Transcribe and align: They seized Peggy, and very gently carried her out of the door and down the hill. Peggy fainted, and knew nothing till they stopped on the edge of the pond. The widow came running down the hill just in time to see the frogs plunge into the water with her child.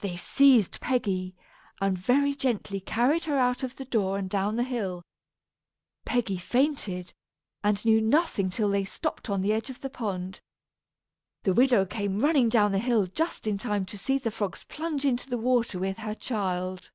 They 0.00 0.16
seized 0.16 0.80
Peggy, 0.80 1.36
and 1.80 1.96
very 1.96 2.34
gently 2.34 2.80
carried 2.80 3.26
her 3.26 3.38
out 3.38 3.62
of 3.62 3.76
the 3.76 3.84
door 3.84 4.18
and 4.18 4.28
down 4.28 4.56
the 4.56 4.64
hill. 4.64 5.04
Peggy 6.04 6.36
fainted, 6.36 7.14
and 7.62 7.84
knew 7.84 8.00
nothing 8.00 8.50
till 8.50 8.70
they 8.70 8.84
stopped 8.84 9.30
on 9.30 9.40
the 9.40 9.52
edge 9.52 9.70
of 9.70 9.80
the 9.80 9.88
pond. 9.88 10.40
The 11.44 11.54
widow 11.54 11.84
came 11.86 12.18
running 12.18 12.48
down 12.48 12.72
the 12.72 12.80
hill 12.80 13.06
just 13.06 13.46
in 13.46 13.56
time 13.56 13.86
to 13.86 13.96
see 13.96 14.18
the 14.18 14.32
frogs 14.32 14.64
plunge 14.64 15.04
into 15.04 15.30
the 15.30 15.38
water 15.38 15.78
with 15.78 15.98
her 15.98 16.16
child. 16.16 16.90